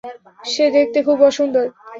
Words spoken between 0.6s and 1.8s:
দেখতে খুব অসুন্দর।